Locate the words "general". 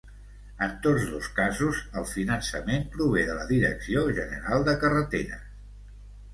4.21-4.69